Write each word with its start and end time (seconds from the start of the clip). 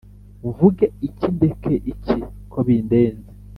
Mvuge 0.47 0.85
iki 1.07 1.27
ndeke 1.35 1.73
iki 1.93 2.17
ko 2.51 2.57
bindenze? 2.67 3.29